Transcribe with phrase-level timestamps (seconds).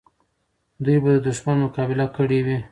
[0.83, 2.57] دوی به د دښمن مقابله کړې وي.